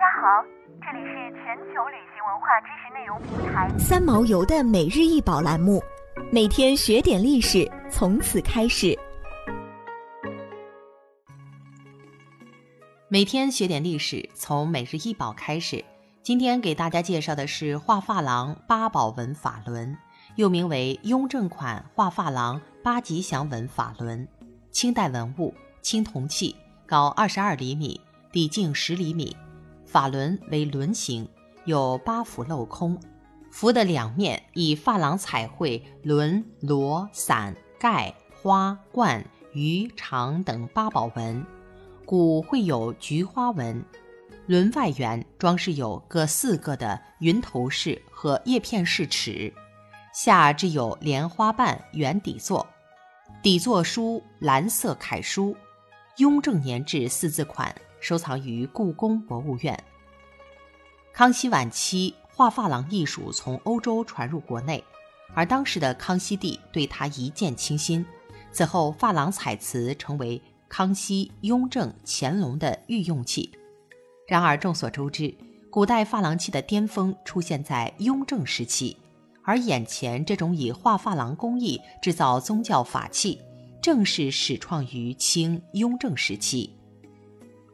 [0.00, 0.42] 家好，
[0.80, 5.82] 这里是全球旅行文化知识内容平台三毛游的每日一宝栏目，
[6.32, 8.98] 每天学点历史，从此开始。
[13.08, 15.84] 每天学点历史，从每日一宝开始。
[16.22, 19.94] 今天给大家介绍的是画珐琅八宝纹法轮，
[20.36, 24.26] 又名为雍正款画珐琅八吉祥纹法轮，
[24.70, 28.00] 清代文物，青铜器，高二十二厘米，
[28.32, 29.36] 底径十厘米。
[29.90, 31.28] 法轮为轮形，
[31.64, 32.96] 有八幅镂空，
[33.50, 41.44] 幅的两面以珐琅彩绘轮、螺、伞、盖、花、冠、鱼、肠等八宝纹，
[42.06, 43.84] 骨绘有菊花纹。
[44.46, 49.52] 轮外缘装饰有各四个的云头式和叶片式齿，
[50.14, 52.64] 下置有莲花瓣圆底座，
[53.42, 55.56] 底座书蓝色楷书
[56.18, 57.74] “雍正年制”四字款。
[58.00, 59.78] 收藏于故宫博物院。
[61.12, 64.82] 康熙晚期，画珐琅艺术从欧洲传入国内，
[65.34, 68.04] 而当时的康熙帝对它一见倾心。
[68.50, 73.52] 此后，珐琅彩瓷成为康熙、雍正、乾隆的御用器。
[74.26, 75.34] 然而，众所周知，
[75.70, 78.96] 古代珐琅器的巅峰出现在雍正时期，
[79.42, 83.40] 而眼前这种以画珐琅工艺制造宗教法器，
[83.82, 86.74] 正是始创于清雍正时期。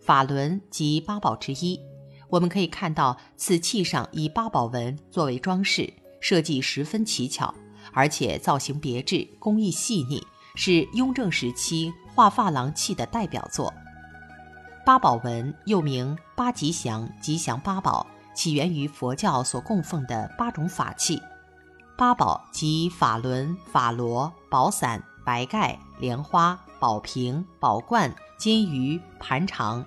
[0.06, 1.80] 法轮及八宝之一，
[2.28, 7.52] 我们可以看到此器上以八宝纹作为装饰，设计十分奇巧，
[7.92, 13.74] 而且造型别致，工艺细腻，是雍正时期画珐琅器的代表作。
[14.84, 21.20] 八宝纹又名八吉祥、吉祥八宝，起源于佛教所供奉的八种法器。
[21.98, 29.84] 八宝即法轮、法螺、宝伞、白盖、莲花、宝瓶、宝冠、金鱼、盘肠。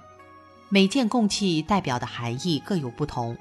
[0.72, 3.36] 每件供器代表的含义各有不同，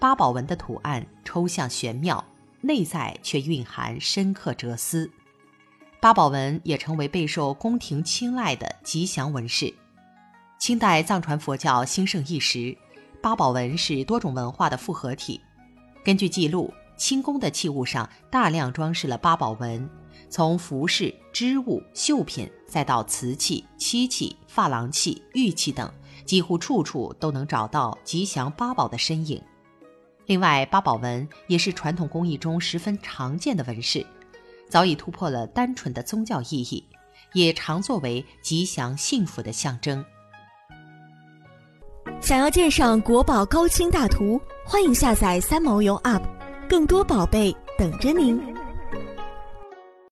[0.00, 2.24] 八宝纹的图案抽象玄妙，
[2.62, 5.10] 内在却蕴含深刻哲思。
[6.00, 9.74] 八宝纹也成为备受宫廷青睐的吉祥纹饰。
[10.58, 12.74] 清代藏传佛教兴盛一时，
[13.20, 15.38] 八宝纹是多种文化的复合体。
[16.02, 19.86] 根据记录，清宫的器物上大量装饰了八宝纹，
[20.30, 25.92] 从服饰、织物、绣品，再到瓷器、漆器、珐琅器、玉器等。
[26.24, 29.42] 几乎处处都能找到吉祥八宝的身影。
[30.26, 34.04] 另外，八宝纹也是传统工艺中十分常见的纹饰，
[34.68, 36.84] 早已突破了单纯的宗教意义，
[37.32, 40.04] 也常作为吉祥幸福的象征。
[42.20, 46.22] 想要鉴赏国宝高清大图，欢迎下载三毛游 App，
[46.68, 48.55] 更多宝贝等着您。